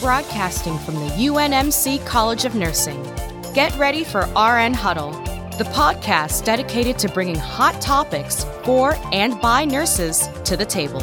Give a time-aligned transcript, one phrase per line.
[0.00, 3.02] broadcasting from the UNMC College of Nursing.
[3.54, 5.12] Get ready for RN Huddle,
[5.58, 11.00] the podcast dedicated to bringing hot topics for and by nurses to the table.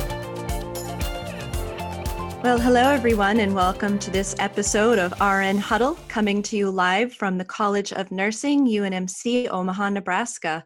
[2.44, 7.14] Well, hello, everyone, and welcome to this episode of RN Huddle, coming to you live
[7.14, 10.66] from the College of Nursing, UNMC, Omaha, Nebraska.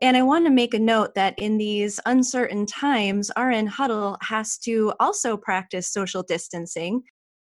[0.00, 4.56] And I want to make a note that in these uncertain times, RN Huddle has
[4.58, 7.02] to also practice social distancing.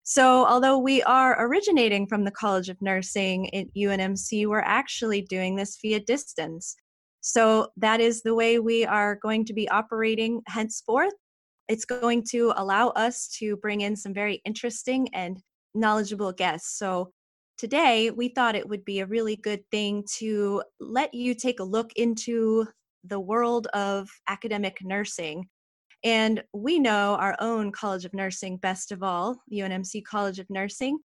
[0.06, 5.56] So, although we are originating from the College of Nursing at UNMC, we're actually doing
[5.56, 6.76] this via distance.
[7.22, 11.14] So, that is the way we are going to be operating henceforth.
[11.70, 15.40] It's going to allow us to bring in some very interesting and
[15.74, 16.78] knowledgeable guests.
[16.78, 17.14] So,
[17.58, 21.64] today we thought it would be a really good thing to let you take a
[21.64, 22.68] look into
[23.06, 25.48] the world of academic nursing.
[26.04, 31.00] And we know our own College of Nursing best of all, UNMC College of Nursing.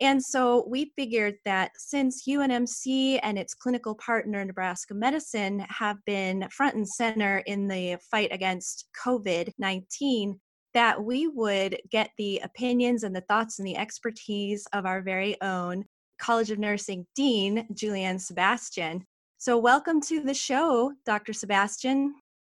[0.00, 6.48] And so we figured that since UNMC and its clinical partner, Nebraska Medicine, have been
[6.50, 10.40] front and center in the fight against COVID 19,
[10.72, 15.40] that we would get the opinions and the thoughts and the expertise of our very
[15.42, 15.84] own
[16.18, 19.04] College of Nursing Dean, Juliann Sebastian.
[19.36, 21.34] So, welcome to the show, Dr.
[21.34, 22.14] Sebastian.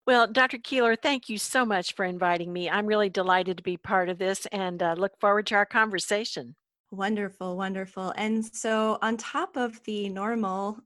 [0.07, 0.59] Well, Dr.
[0.59, 2.69] Keeler, thank you so much for inviting me.
[2.69, 6.57] I'm really delighted to be part of this and uh, look forward to our conversation.
[6.91, 8.13] Wonderful, wonderful.
[8.17, 10.79] And so, on top of the normal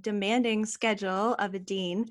[0.00, 2.06] demanding schedule of a dean,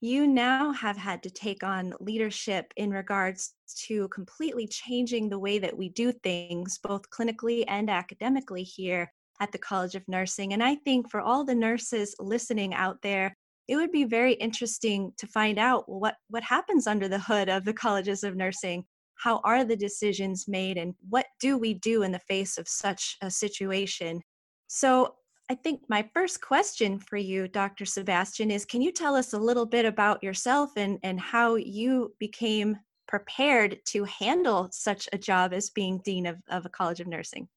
[0.00, 3.52] you now have had to take on leadership in regards
[3.86, 9.52] to completely changing the way that we do things, both clinically and academically here at
[9.52, 10.54] the College of Nursing.
[10.54, 13.36] And I think for all the nurses listening out there,
[13.70, 17.64] it would be very interesting to find out what, what happens under the hood of
[17.64, 18.84] the colleges of nursing.
[19.14, 23.16] How are the decisions made, and what do we do in the face of such
[23.22, 24.22] a situation?
[24.66, 25.14] So,
[25.48, 27.84] I think my first question for you, Dr.
[27.84, 32.12] Sebastian, is can you tell us a little bit about yourself and, and how you
[32.18, 32.76] became
[33.06, 37.48] prepared to handle such a job as being Dean of, of a College of Nursing?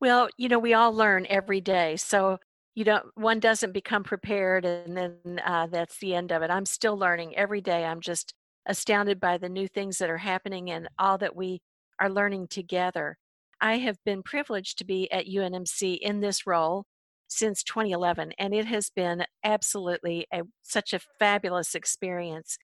[0.00, 1.96] Well, you know, we all learn every day.
[1.96, 2.38] So
[2.76, 6.50] you don't one doesn't become prepared and then uh, that's the end of it.
[6.50, 7.84] I'm still learning every day.
[7.84, 8.34] I'm just
[8.66, 11.62] astounded by the new things that are happening and all that we
[11.98, 13.16] are learning together.
[13.62, 16.84] I have been privileged to be at UNMC in this role
[17.28, 22.58] since 2011, and it has been absolutely a, such a fabulous experience.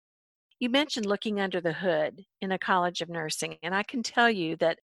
[0.60, 4.30] You mentioned looking under the hood in a college of nursing, and I can tell
[4.30, 4.78] you that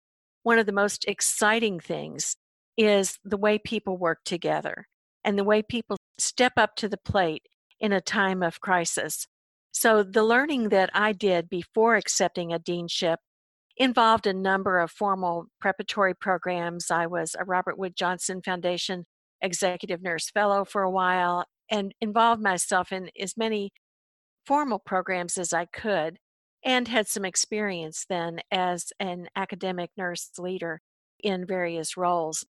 [0.43, 2.37] one of the most exciting things
[2.77, 4.87] is the way people work together
[5.27, 7.43] and the way people step up to the plate
[7.81, 9.27] in a time of crisis.
[9.73, 13.17] So, the learning that I did before accepting a deanship
[13.75, 16.89] involved a number of formal preparatory programs.
[16.89, 19.03] I was a Robert Wood Johnson Foundation
[19.41, 23.71] executive nurse fellow for a while and involved myself in as many
[24.45, 26.19] formal programs as I could
[26.63, 30.79] and had some experience then as an academic nurse leader
[31.21, 32.45] in various roles.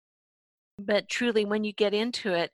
[0.79, 2.49] But truly, when you get into it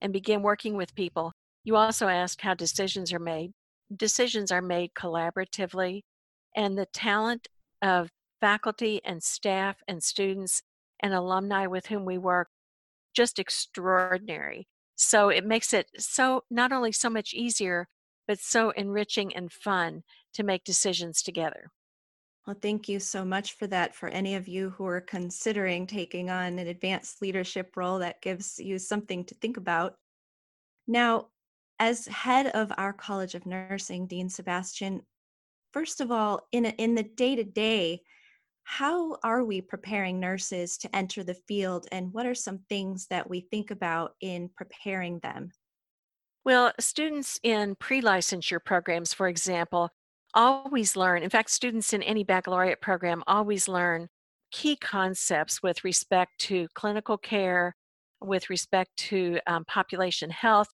[0.00, 1.32] and begin working with people,
[1.64, 3.52] you also ask how decisions are made.
[3.94, 6.02] Decisions are made collaboratively,
[6.56, 7.48] and the talent
[7.82, 10.62] of faculty and staff and students
[11.00, 12.48] and alumni with whom we work
[13.14, 14.66] just extraordinary.
[14.96, 17.88] So it makes it so not only so much easier,
[18.28, 20.02] but so enriching and fun
[20.34, 21.70] to make decisions together.
[22.46, 23.94] Well, thank you so much for that.
[23.94, 28.58] For any of you who are considering taking on an advanced leadership role, that gives
[28.58, 29.94] you something to think about.
[30.86, 31.28] Now,
[31.78, 35.02] as head of our College of Nursing, Dean Sebastian,
[35.72, 38.02] first of all, in, a, in the day to day,
[38.64, 43.28] how are we preparing nurses to enter the field, and what are some things that
[43.28, 45.50] we think about in preparing them?
[46.44, 49.90] Well, students in pre licensure programs, for example,
[50.34, 51.22] always learn.
[51.22, 54.08] In fact, students in any baccalaureate program always learn
[54.50, 57.76] key concepts with respect to clinical care,
[58.20, 60.68] with respect to um, population health,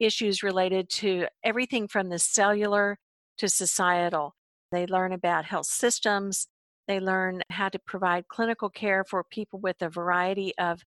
[0.00, 2.98] issues related to everything from the cellular
[3.38, 4.34] to societal.
[4.72, 6.48] They learn about health systems,
[6.86, 10.82] they learn how to provide clinical care for people with a variety of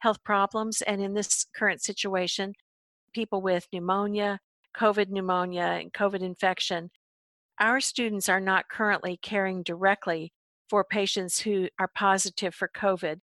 [0.00, 0.82] health problems.
[0.82, 2.52] And in this current situation,
[3.14, 4.38] people with pneumonia,
[4.76, 6.90] COVID pneumonia, and COVID infection.
[7.58, 10.32] Our students are not currently caring directly
[10.68, 13.20] for patients who are positive for COVID.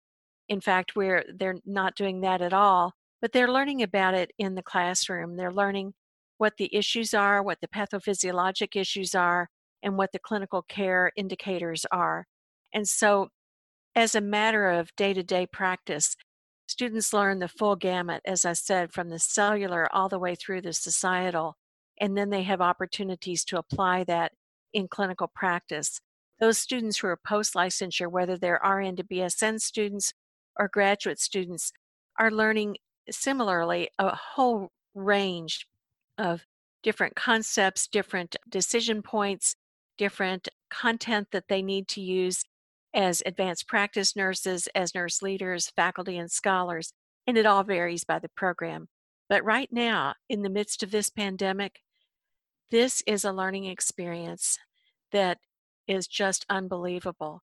[0.49, 4.55] In fact, we're they're not doing that at all, but they're learning about it in
[4.55, 5.37] the classroom.
[5.37, 5.95] They're learning
[6.39, 9.49] what the issues are, what the pathophysiologic issues are,
[9.83, 12.27] and what the clinical care indicators are.
[12.73, 13.29] And so
[13.97, 16.17] as a matter of day to day practice,
[16.67, 20.63] students learn the full gamut, as I said, from the cellular all the way through
[20.63, 21.57] the societal,
[22.01, 24.33] and then they have opportunities to apply that
[24.73, 26.01] in clinical practice.
[26.41, 30.15] Those students who are post licensure, whether they're RN to BSN students
[30.59, 31.73] or graduate students,
[32.19, 32.79] are learning
[33.11, 35.67] similarly a whole range
[36.17, 36.47] of
[36.83, 39.57] different concepts, different decision points,
[39.99, 42.45] different content that they need to use
[42.95, 46.93] as advanced practice nurses, as nurse leaders, faculty, and scholars,
[47.27, 48.89] and it all varies by the program.
[49.29, 51.81] But right now, in the midst of this pandemic,
[52.71, 54.59] this is a learning experience
[55.13, 55.39] that
[55.87, 57.43] is just unbelievable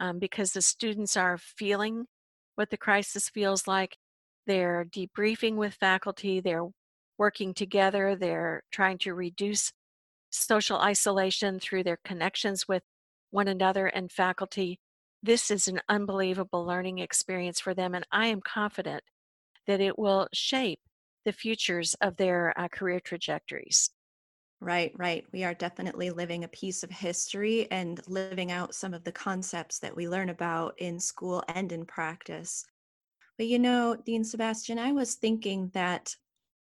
[0.00, 2.06] um, because the students are feeling
[2.56, 3.96] what the crisis feels like.
[4.46, 6.68] They're debriefing with faculty, they're
[7.18, 9.72] working together, they're trying to reduce
[10.30, 12.82] social isolation through their connections with
[13.30, 14.78] one another and faculty.
[15.22, 19.02] This is an unbelievable learning experience for them, and I am confident
[19.66, 20.80] that it will shape
[21.24, 23.90] the futures of their uh, career trajectories.
[24.60, 25.26] Right, right.
[25.32, 29.78] We are definitely living a piece of history and living out some of the concepts
[29.80, 32.64] that we learn about in school and in practice.
[33.38, 36.16] But you know, Dean Sebastian, I was thinking that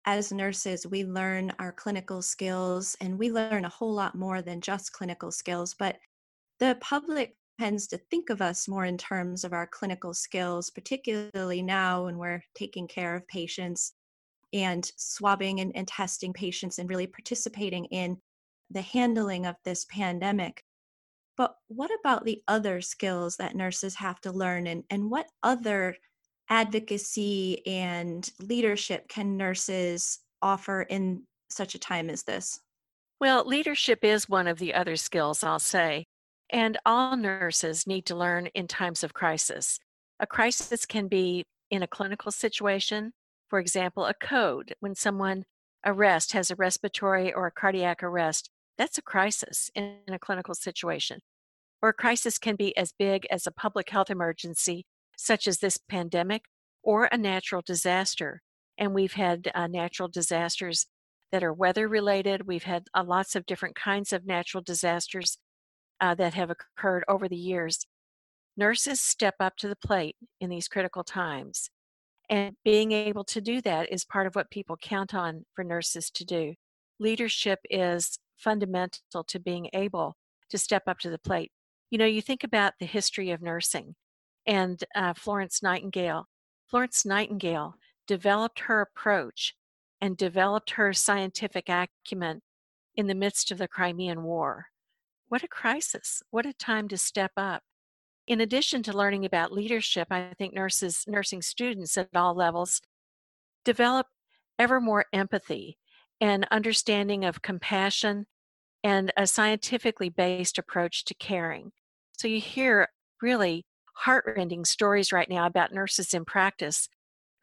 [0.05, 4.61] as nurses, we learn our clinical skills and we learn a whole lot more than
[4.61, 5.73] just clinical skills.
[5.75, 5.99] But
[6.59, 11.61] the public tends to think of us more in terms of our clinical skills, particularly
[11.61, 13.93] now when we're taking care of patients
[14.53, 18.17] and swabbing and, and testing patients and really participating in
[18.69, 20.63] the handling of this pandemic.
[21.37, 25.95] But what about the other skills that nurses have to learn and, and what other
[26.49, 32.59] advocacy and leadership can nurses offer in such a time as this?
[33.19, 36.05] Well, leadership is one of the other skills, I'll say,
[36.49, 39.79] and all nurses need to learn in times of crisis.
[40.19, 43.13] A crisis can be in a clinical situation,
[43.51, 45.43] for example, a code when someone
[45.85, 48.49] arrest has a respiratory or a cardiac arrest.
[48.77, 51.19] That's a crisis in a clinical situation.
[51.81, 54.85] Or a crisis can be as big as a public health emergency
[55.17, 56.43] such as this pandemic
[56.81, 58.41] or a natural disaster.
[58.77, 60.85] And we've had uh, natural disasters
[61.33, 62.47] that are weather related.
[62.47, 65.37] We've had uh, lots of different kinds of natural disasters
[65.99, 67.85] uh, that have occurred over the years.
[68.55, 71.69] Nurses step up to the plate in these critical times.
[72.31, 76.09] And being able to do that is part of what people count on for nurses
[76.11, 76.55] to do.
[76.97, 80.15] Leadership is fundamental to being able
[80.49, 81.51] to step up to the plate.
[81.89, 83.95] You know, you think about the history of nursing
[84.47, 86.27] and uh, Florence Nightingale.
[86.69, 87.75] Florence Nightingale
[88.07, 89.55] developed her approach
[89.99, 92.41] and developed her scientific acumen
[92.95, 94.67] in the midst of the Crimean War.
[95.27, 96.23] What a crisis.
[96.31, 97.63] What a time to step up.
[98.31, 102.79] In addition to learning about leadership, I think nurses, nursing students at all levels
[103.65, 104.07] develop
[104.57, 105.77] ever more empathy
[106.21, 108.27] and understanding of compassion
[108.85, 111.73] and a scientifically based approach to caring.
[112.17, 112.87] So you hear
[113.21, 116.87] really heartrending stories right now about nurses in practice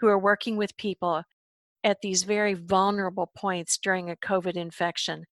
[0.00, 1.22] who are working with people
[1.84, 5.26] at these very vulnerable points during a COVID infection,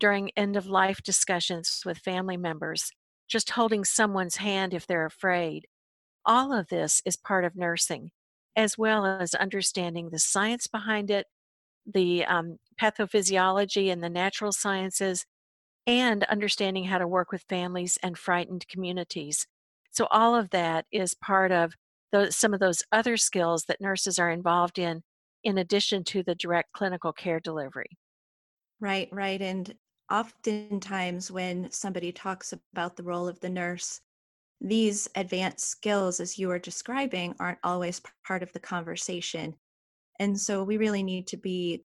[0.00, 2.90] during end of life discussions with family members,
[3.28, 5.66] just holding someone's hand if they're afraid.
[6.24, 8.10] All of this is part of nursing,
[8.56, 11.26] as well as understanding the science behind it,
[11.86, 15.24] the um, pathophysiology and the natural sciences,
[15.86, 19.46] and understanding how to work with families and frightened communities.
[19.92, 21.74] So all of that is part of
[22.12, 25.02] those, some of those other skills that nurses are involved in,
[25.44, 27.98] in addition to the direct clinical care delivery.
[28.80, 29.40] Right, right.
[29.40, 29.74] And
[30.10, 34.00] oftentimes when somebody talks about the role of the nurse,
[34.60, 39.54] these advanced skills, as you are describing, aren't always part of the conversation.
[40.18, 41.84] And so we really need to be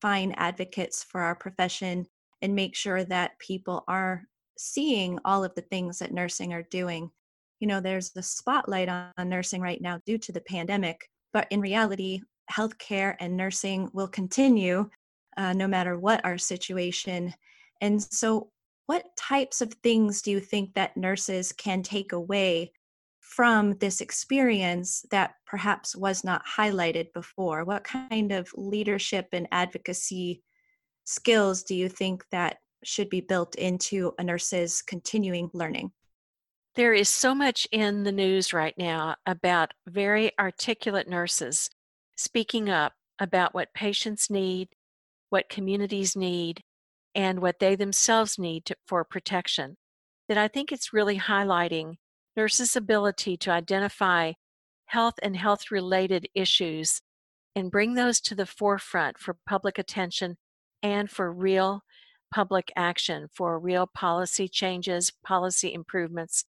[0.00, 2.06] fine advocates for our profession
[2.42, 4.24] and make sure that people are
[4.56, 7.10] seeing all of the things that nursing are doing
[7.60, 11.60] you know, there's the spotlight on, nursing right now due to the pandemic, but in
[11.60, 12.20] reality,
[12.50, 14.88] healthcare and nursing will continue
[15.36, 17.32] uh, no matter what our situation.
[17.80, 18.50] And so,
[18.86, 22.72] what types of things do you think that nurses can take away
[23.20, 27.64] from this experience that perhaps was not highlighted before?
[27.64, 30.42] What kind of leadership and advocacy
[31.04, 35.90] skills do you think that should be built into a nurse's continuing learning?
[36.76, 41.70] There is so much in the news right now about very articulate nurses
[42.16, 44.68] speaking up about what patients need,
[45.30, 46.62] what communities need,
[47.16, 49.76] and what they themselves need to, for protection
[50.28, 51.94] that I think it's really highlighting
[52.36, 54.32] nurses' ability to identify
[54.86, 57.00] health and health related issues
[57.54, 60.36] and bring those to the forefront for public attention
[60.82, 61.80] and for real
[62.32, 66.44] public action, for real policy changes, policy improvements,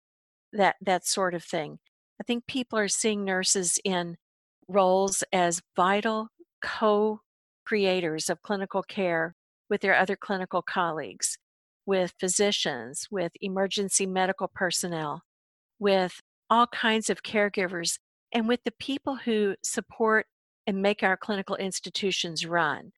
[0.53, 1.79] that, that sort of thing.
[2.21, 4.17] I think people are seeing nurses in
[4.69, 6.29] roles as vital
[6.61, 7.21] co
[7.65, 9.35] creators of clinical care
[9.69, 11.39] with their other clinical colleagues,
[11.85, 15.23] with physicians, with emergency medical personnel,
[15.79, 17.99] with all kinds of caregivers,
[18.33, 20.27] and with the people who support
[20.67, 22.93] and make our clinical institutions run,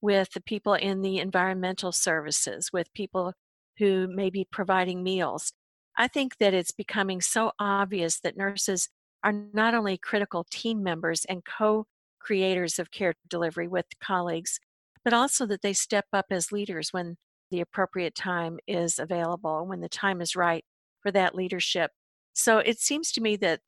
[0.00, 3.32] with the people in the environmental services, with people
[3.78, 5.52] who may be providing meals.
[5.96, 8.88] I think that it's becoming so obvious that nurses
[9.22, 11.86] are not only critical team members and co
[12.18, 14.58] creators of care delivery with colleagues,
[15.04, 17.16] but also that they step up as leaders when
[17.50, 20.64] the appropriate time is available, when the time is right
[21.00, 21.90] for that leadership.
[22.32, 23.60] So it seems to me that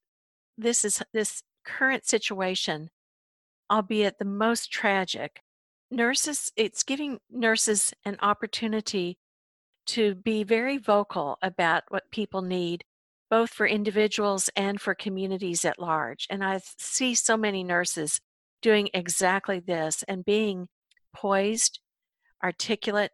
[0.56, 2.90] this is this current situation,
[3.70, 5.40] albeit the most tragic,
[5.90, 9.18] nurses, it's giving nurses an opportunity
[9.86, 12.84] to be very vocal about what people need,
[13.30, 16.26] both for individuals and for communities at large.
[16.30, 18.20] And I see so many nurses
[18.62, 20.68] doing exactly this and being
[21.14, 21.80] poised,
[22.42, 23.12] articulate,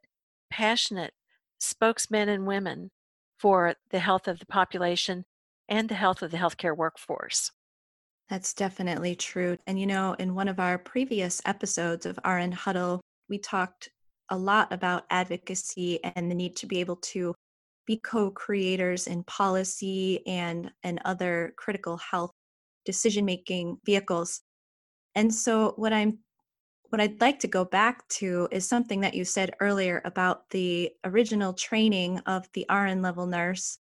[0.51, 1.13] passionate
[1.59, 2.91] spokesmen and women
[3.39, 5.25] for the health of the population
[5.69, 7.51] and the health of the healthcare workforce.
[8.29, 9.57] That's definitely true.
[9.67, 13.89] And you know, in one of our previous episodes of RN Huddle, we talked
[14.31, 17.35] a lot about advocacy and the need to be able to
[17.87, 22.31] be co-creators in policy and and other critical health
[22.85, 24.43] decision making vehicles
[25.15, 26.19] and so what I'm
[26.91, 30.91] what I'd like to go back to is something that you said earlier about the
[31.05, 33.79] original training of the RN level nurse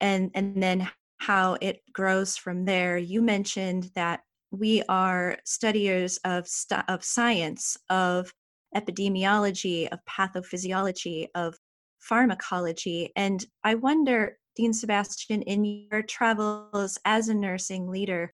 [0.00, 2.98] and and then how it grows from there.
[2.98, 6.48] You mentioned that we are studiers of
[6.88, 8.32] of science, of
[8.74, 11.56] epidemiology, of pathophysiology, of
[12.00, 18.32] pharmacology, and I wonder, Dean Sebastian, in your travels as a nursing leader,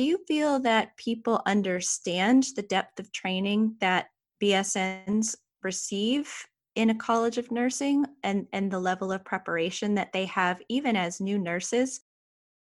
[0.00, 4.06] do you feel that people understand the depth of training that
[4.42, 6.32] BSNs receive
[6.74, 10.96] in a college of nursing and, and the level of preparation that they have even
[10.96, 12.00] as new nurses?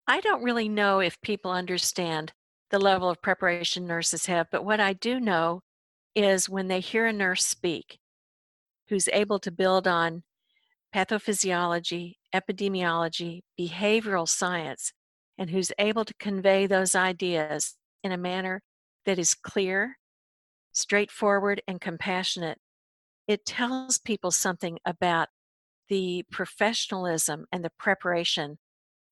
[0.07, 2.33] I don't really know if people understand
[2.71, 5.63] the level of preparation nurses have, but what I do know
[6.15, 7.99] is when they hear a nurse speak
[8.91, 10.23] who's able to build on
[10.95, 14.93] pathophysiology, epidemiology, behavioral science,
[15.39, 18.63] and who's able to convey those ideas in a manner
[19.07, 19.99] that is clear,
[20.73, 22.59] straightforward, and compassionate,
[23.27, 25.29] it tells people something about
[25.89, 28.59] the professionalism and the preparation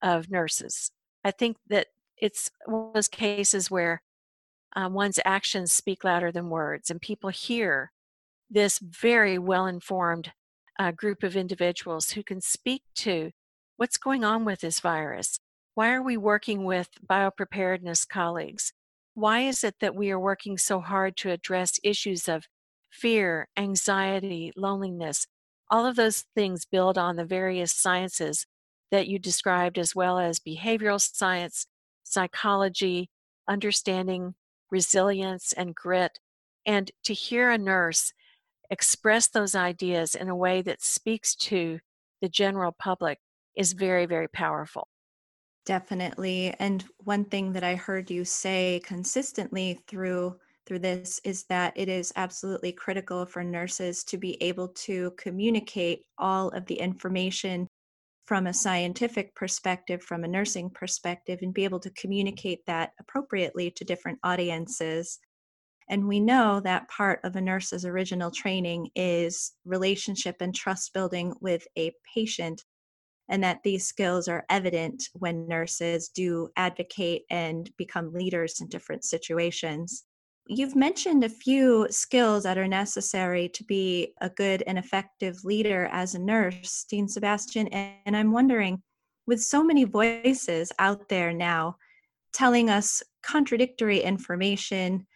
[0.01, 0.91] of nurses.
[1.25, 4.03] I think that it's one of those cases where
[4.75, 7.93] um, one's actions speak louder than words, and people hear
[8.51, 10.33] this very well informed
[10.79, 13.31] uh, group of individuals who can speak to
[13.77, 15.39] what's going on with this virus,
[15.75, 18.73] why are we working with biopreparedness colleagues?
[19.15, 22.47] Why is it that we are working so hard to address issues of
[22.91, 25.27] fear, anxiety, loneliness?
[25.71, 28.47] All of those things build on the various sciences
[28.91, 31.67] that you described, as well as behavioral science,
[32.05, 33.09] psychology,
[33.49, 34.35] understanding
[34.71, 36.19] resilience and grit.
[36.67, 38.13] And to hear a nurse
[38.71, 41.81] express those ideas in a way that speaks to
[42.21, 43.19] the general public
[43.55, 44.89] is very, very powerful.
[45.65, 46.55] Definitely.
[46.59, 51.89] And one thing that I heard you say consistently through through this is that it
[51.89, 57.67] is absolutely critical for nurses to be able to communicate all of the information
[58.25, 63.73] from a scientific perspective, from a nursing perspective, and be able to communicate that appropriately
[63.73, 65.19] to different audiences.
[65.89, 71.35] And we know that part of a nurse's original training is relationship and trust building
[71.41, 72.63] with a patient
[73.33, 79.05] and that these skills are evident when nurses do advocate and become leaders in different
[79.05, 80.05] situations.
[80.47, 85.89] You've mentioned a few skills that are necessary to be a good and effective leader
[85.91, 88.83] as a nurse, Dean Sebastian, and I'm wondering
[89.27, 91.77] with so many voices out there now
[92.35, 95.07] telling us contradictory information,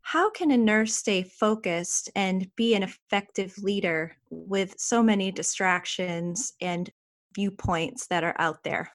[0.00, 6.54] how can a nurse stay focused and be an effective leader with so many distractions
[6.60, 6.90] and
[7.34, 8.92] viewpoints that are out there?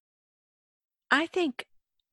[1.11, 1.65] I think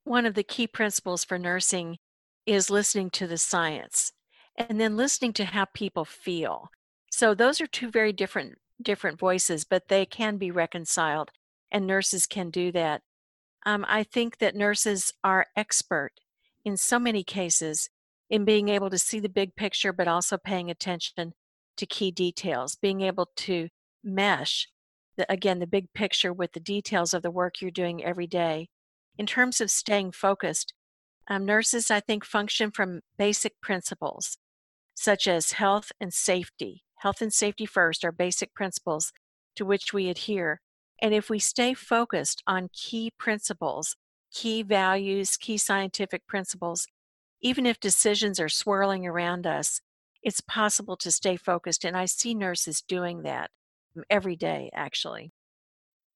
[0.04, 1.99] one of the key principles for nursing
[2.47, 4.12] is listening to the science
[4.57, 6.69] and then listening to how people feel.
[7.11, 11.31] So those are two very different different voices, but they can be reconciled
[11.71, 13.02] and nurses can do that.
[13.64, 16.12] Um, I think that nurses are expert
[16.64, 17.88] in so many cases
[18.28, 21.35] in being able to see the big picture, but also paying attention
[21.76, 23.69] to key details, being able to
[24.02, 24.69] mesh,
[25.16, 28.68] the, again, the big picture with the details of the work you're doing every day.
[29.16, 30.73] In terms of staying focused,
[31.28, 34.38] um, nurses, I think, function from basic principles
[34.94, 36.85] such as health and safety.
[36.99, 39.12] Health and safety first are basic principles
[39.56, 40.61] to which we adhere.
[41.02, 43.97] And if we stay focused on key principles,
[44.33, 46.87] key values, key scientific principles,
[47.40, 49.80] even if decisions are swirling around us,
[50.23, 51.85] it's possible to stay focused.
[51.85, 53.50] And I see nurses doing that
[54.11, 55.33] every day, actually.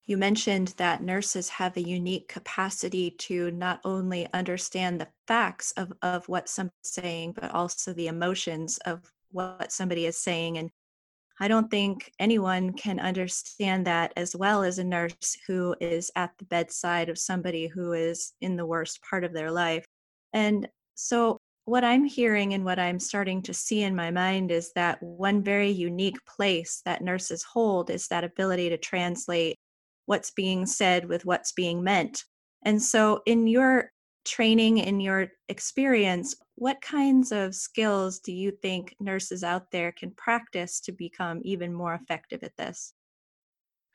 [0.05, 5.93] You mentioned that nurses have a unique capacity to not only understand the facts of,
[6.01, 10.57] of what somebody's saying, but also the emotions of what somebody is saying.
[10.57, 10.71] And
[11.39, 16.31] I don't think anyone can understand that as well as a nurse who is at
[16.37, 19.85] the bedside of somebody who is in the worst part of their life.
[20.33, 21.37] And so,
[21.69, 25.43] what I'm hearing and what I'm starting to see in my mind is that one
[25.43, 29.55] very unique place that nurses hold is that ability to translate
[30.07, 32.23] what's being said with what's being meant.
[32.63, 33.91] And so, in your
[34.25, 40.11] training, in your experience, what kinds of skills do you think nurses out there can
[40.11, 42.93] practice to become even more effective at this?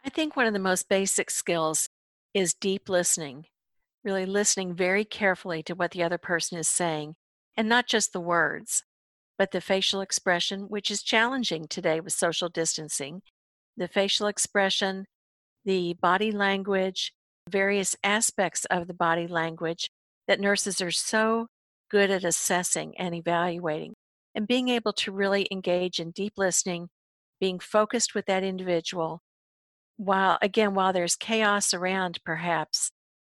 [0.05, 1.89] I think one of the most basic skills
[2.35, 3.47] is deep listening,
[4.05, 7.17] really listening very carefully to what the other person is saying,
[7.57, 8.83] and not just the words,
[9.39, 13.23] but the facial expression, which is challenging today with social distancing.
[13.77, 15.07] The facial expression,
[15.65, 17.13] the body language,
[17.49, 19.91] various aspects of the body language
[20.27, 21.49] that nurses are so
[21.91, 23.95] good at assessing and evaluating
[24.35, 26.89] and being able to really engage in deep listening,
[27.41, 29.21] being focused with that individual.
[29.97, 32.91] While, again, while there's chaos around, perhaps,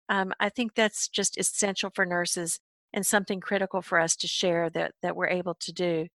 [0.09, 2.59] um, I think that's just essential for nurses
[2.94, 6.07] and something critical for us to share that, that we're able to do.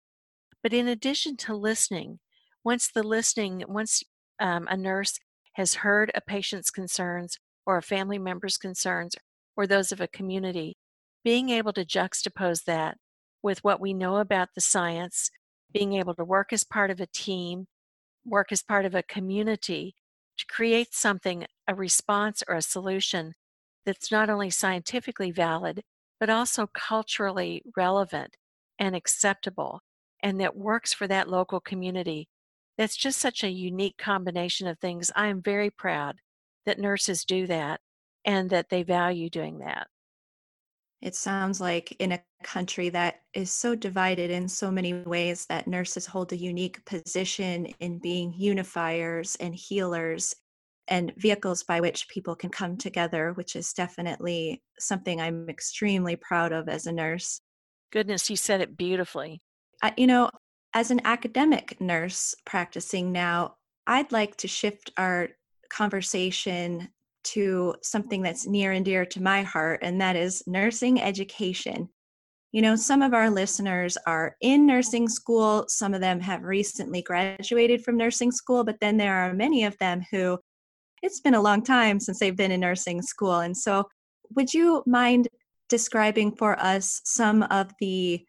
[0.63, 2.19] But in addition to listening,
[2.63, 4.03] once the listening, once
[4.39, 5.19] um, a nurse
[5.53, 9.15] has heard a patient's concerns or a family member's concerns
[9.55, 10.77] or those of a community,
[11.23, 12.97] being able to juxtapose that
[13.43, 15.29] with what we know about the science,
[15.73, 17.67] being able to work as part of a team,
[18.25, 19.95] work as part of a community
[20.37, 23.33] to create something, a response or a solution
[23.85, 25.83] that's not only scientifically valid,
[26.21, 28.37] but also culturally relevant
[28.77, 29.81] and acceptable,
[30.21, 32.29] and that works for that local community.
[32.77, 35.09] That's just such a unique combination of things.
[35.15, 36.17] I am very proud
[36.67, 37.81] that nurses do that
[38.23, 39.87] and that they value doing that.
[41.01, 45.67] It sounds like in a country that is so divided in so many ways that
[45.67, 50.35] nurses hold a unique position in being unifiers and healers
[50.91, 56.51] and vehicles by which people can come together, which is definitely something I'm extremely proud
[56.51, 57.39] of as a nurse.
[57.93, 59.41] Goodness, you said it beautifully.
[59.81, 60.29] I, you know,
[60.73, 63.55] as an academic nurse practicing now,
[63.87, 65.29] I'd like to shift our
[65.69, 66.89] conversation
[67.23, 71.87] to something that's near and dear to my heart, and that is nursing education.
[72.51, 77.01] You know, some of our listeners are in nursing school, some of them have recently
[77.01, 80.37] graduated from nursing school, but then there are many of them who
[81.01, 83.39] it's been a long time since they've been in nursing school.
[83.39, 83.87] And so,
[84.35, 85.27] would you mind
[85.69, 88.25] describing for us some of the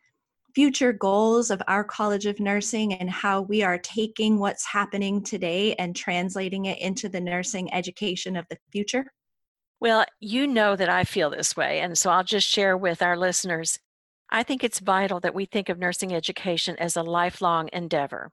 [0.55, 5.75] future goals of our College of Nursing and how we are taking what's happening today
[5.75, 9.07] and translating it into the nursing education of the future?
[9.81, 13.17] Well, you know that I feel this way, and so I'll just share with our
[13.17, 13.79] listeners.
[14.31, 18.31] I think it's vital that we think of nursing education as a lifelong endeavor.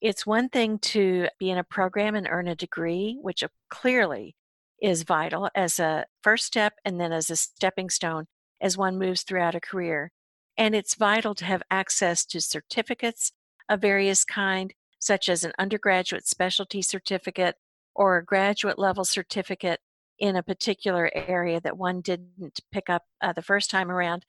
[0.00, 4.36] It's one thing to be in a program and earn a degree, which clearly
[4.80, 8.26] is vital as a first step and then as a stepping stone
[8.60, 10.12] as one moves throughout a career.
[10.58, 13.32] And it's vital to have access to certificates
[13.68, 17.56] of various kind, such as an undergraduate specialty certificate
[17.94, 19.80] or a graduate level certificate
[20.18, 24.24] in a particular area that one didn't pick up uh, the first time around.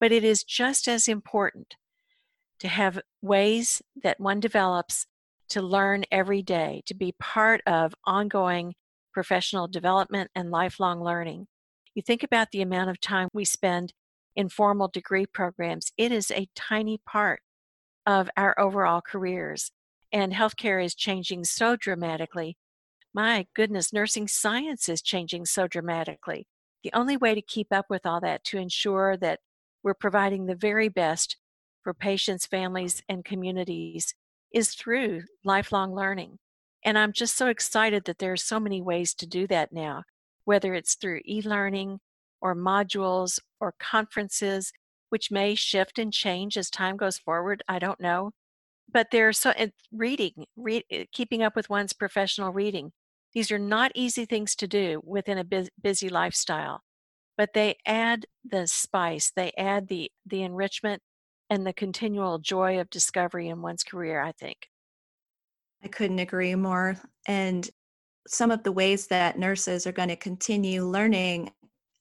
[0.00, 1.76] But it is just as important
[2.60, 5.06] to have ways that one develops
[5.50, 8.74] to learn every day, to be part of ongoing
[9.12, 11.46] professional development and lifelong learning.
[11.94, 13.92] You think about the amount of time we spend
[14.36, 17.40] in formal degree programs, it is a tiny part
[18.06, 19.72] of our overall careers.
[20.12, 22.56] And healthcare is changing so dramatically.
[23.12, 26.46] My goodness, nursing science is changing so dramatically.
[26.82, 29.40] The only way to keep up with all that, to ensure that
[29.82, 31.36] we're providing the very best
[31.82, 34.14] for patients, families, and communities,
[34.52, 36.38] is through lifelong learning.
[36.84, 40.04] And I'm just so excited that there are so many ways to do that now.
[40.44, 42.00] whether it's through e learning
[42.40, 44.72] or modules or conferences,
[45.10, 47.62] which may shift and change as time goes forward.
[47.68, 48.32] I don't know.
[48.92, 49.52] But there's so
[49.92, 52.92] reading, read, eh, keeping up with one's professional reading.
[53.34, 55.44] These are not easy things to do within a
[55.82, 56.82] busy lifestyle,
[57.36, 61.02] but they add the spice, they add the the enrichment
[61.50, 64.68] and the continual joy of discovery in one's career, I think.
[65.82, 66.96] I couldn't agree more.
[67.26, 67.68] And
[68.26, 71.52] some of the ways that nurses are going to continue learning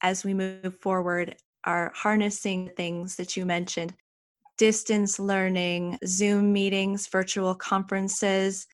[0.02, 1.36] as we move forward
[1.66, 3.94] are harnessing things that you mentioned
[4.58, 8.68] distance learning, Zoom meetings, virtual conferences.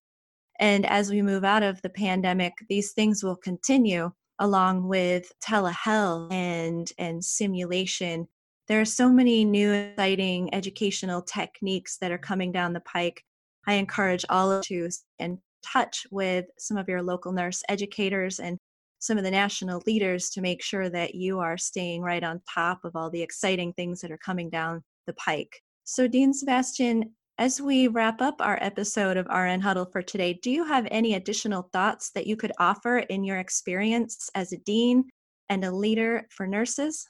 [0.59, 6.33] And as we move out of the pandemic, these things will continue along with telehealth
[6.33, 8.27] and, and simulation.
[8.67, 13.23] There are so many new exciting educational techniques that are coming down the pike.
[13.67, 18.39] I encourage all of you to in touch with some of your local nurse educators
[18.39, 18.57] and
[18.99, 22.83] some of the national leaders to make sure that you are staying right on top
[22.83, 25.61] of all the exciting things that are coming down the pike.
[25.83, 30.49] So, Dean Sebastian, as we wrap up our episode of RN Huddle for today, do
[30.49, 35.03] you have any additional thoughts that you could offer in your experience as a dean
[35.49, 37.05] and a leader for nurses?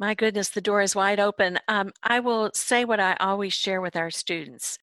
[0.00, 1.58] My goodness, the door is wide open.
[1.68, 4.78] Um, I will say what I always share with our students.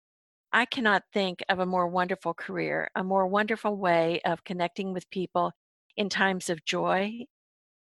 [0.53, 5.09] I cannot think of a more wonderful career, a more wonderful way of connecting with
[5.09, 5.53] people
[5.95, 7.25] in times of joy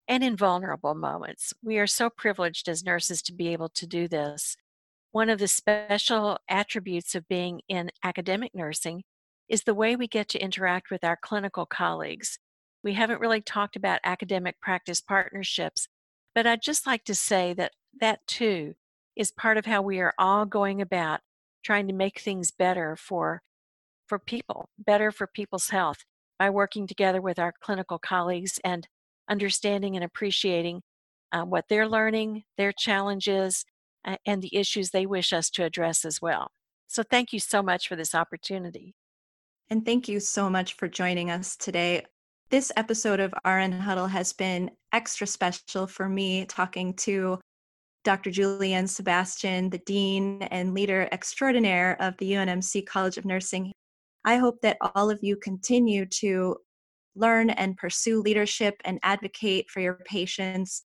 [0.07, 1.53] and in vulnerable moments.
[1.61, 4.55] We are so privileged as nurses to be able to do this.
[5.11, 9.03] One of the special attributes of being in academic nursing
[9.49, 12.39] is the way we get to interact with our clinical colleagues.
[12.81, 15.89] We haven't really talked about academic practice partnerships,
[16.35, 18.75] but I'd just like to say that that too
[19.15, 21.21] is part of how we are all going about
[21.63, 23.41] trying to make things better for
[24.05, 26.05] for people, better for people's health
[26.37, 28.87] by working together with our clinical colleagues and
[29.27, 30.83] understanding and appreciating
[31.31, 33.65] uh, what they're learning, their challenges,
[34.25, 36.51] and the issues they wish us to address as well.
[36.85, 38.93] So, thank you so much for this opportunity.
[39.69, 42.05] And thank you so much for joining us today.
[42.51, 47.37] This episode of RN Huddle has been extra special for me talking to
[48.05, 48.31] Dr.
[48.31, 53.73] Juliann Sebastian, the Dean and Leader Extraordinaire of the UNMC College of Nursing.
[54.23, 56.55] I hope that all of you continue to
[57.13, 60.83] learn and pursue leadership and advocate for your patients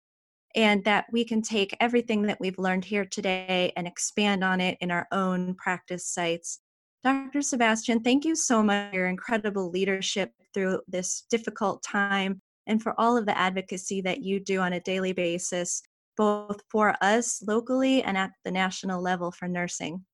[0.55, 4.77] and that we can take everything that we've learned here today and expand on it
[4.81, 6.61] in our own practice sites.
[7.03, 7.43] Dr.
[7.43, 12.93] Sebastian, thank you so much for your incredible leadership through this difficult time and for
[12.97, 15.81] all of the advocacy that you do on a daily basis,
[16.15, 20.05] both for us locally and at the national level for nursing.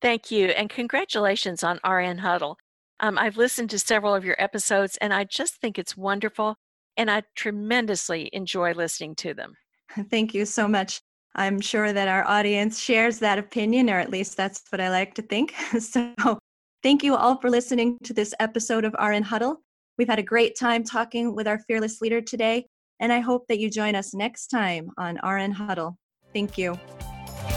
[0.00, 2.56] Thank you, and congratulations on RN Huddle.
[3.00, 6.56] Um, I've listened to several of your episodes, and I just think it's wonderful
[6.96, 9.54] and I tremendously enjoy listening to them.
[10.10, 11.00] Thank you so much.
[11.34, 15.14] I'm sure that our audience shares that opinion, or at least that's what I like
[15.14, 15.54] to think.
[15.78, 16.38] so,
[16.82, 19.62] thank you all for listening to this episode of RN Huddle.
[20.00, 22.64] We've had a great time talking with our fearless leader today,
[23.00, 25.98] and I hope that you join us next time on RN Huddle.
[26.32, 26.80] Thank you.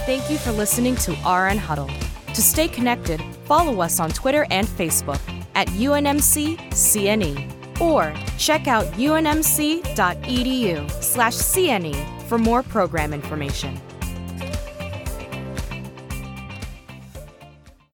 [0.05, 1.89] Thank you for listening to RN Huddle.
[2.33, 5.21] To stay connected, follow us on Twitter and Facebook
[5.55, 13.79] at UNMC CNE or check out unmc.edu slash CNE for more program information.